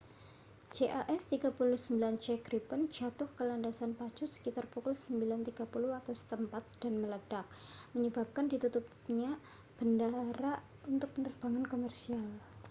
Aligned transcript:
jas 0.75 1.21
39c 1.31 2.23
gripen 2.47 2.81
jatuh 2.97 3.29
ke 3.37 3.43
landasan 3.49 3.91
pacu 3.99 4.25
sekitar 4.35 4.65
pukul 4.73 4.93
9.30 4.97 5.93
waktu 5.93 6.13
setempat 6.21 6.63
0230 6.81 6.81
utc 6.81 6.81
dan 6.81 6.93
meledak 7.01 7.45
menyebabkan 7.93 8.45
ditutupnya 8.51 9.29
bandara 9.77 10.53
untuk 10.93 11.09
penerbangan 11.15 11.65
komersial 11.73 12.25